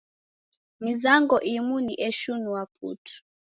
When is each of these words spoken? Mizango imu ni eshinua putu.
Mizango 0.83 1.35
imu 1.53 1.75
ni 1.85 1.93
eshinua 2.07 2.61
putu. 2.75 3.15